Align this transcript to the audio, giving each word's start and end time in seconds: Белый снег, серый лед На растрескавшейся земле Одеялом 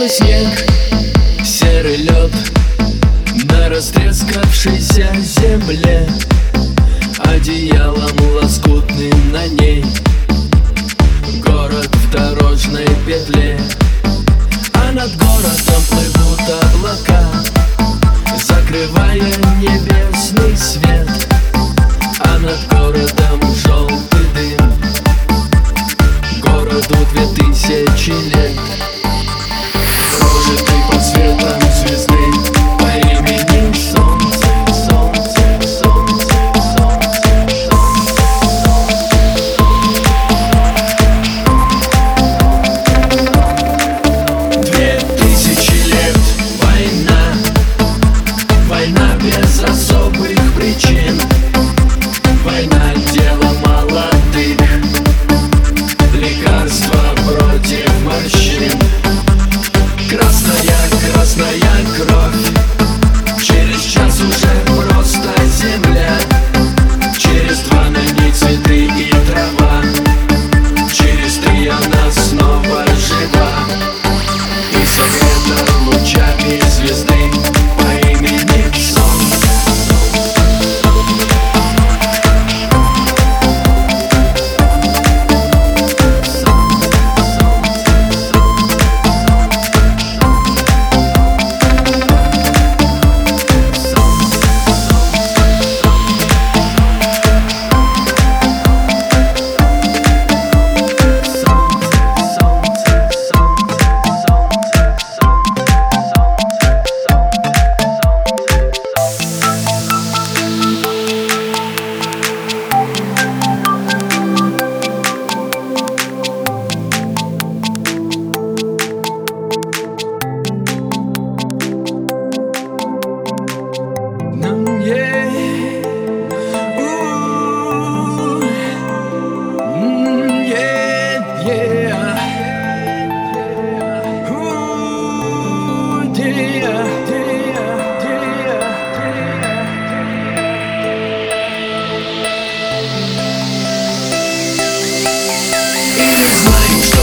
Белый 0.00 0.08
снег, 0.08 1.44
серый 1.44 1.96
лед 1.96 2.32
На 3.52 3.68
растрескавшейся 3.68 5.14
земле 5.20 6.08
Одеялом 7.18 7.99